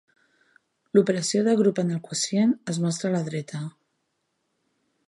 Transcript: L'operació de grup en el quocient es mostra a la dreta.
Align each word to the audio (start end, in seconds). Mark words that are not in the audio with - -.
L'operació 0.97 1.43
de 1.49 1.53
grup 1.59 1.83
en 1.83 1.91
el 1.97 2.01
quocient 2.09 2.57
es 2.75 2.81
mostra 2.87 3.13
a 3.13 3.17
la 3.19 3.25
dreta. 3.31 3.63